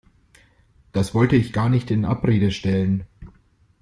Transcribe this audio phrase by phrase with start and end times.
[0.93, 3.05] Das wollte ich gar nicht in Abrede stellen.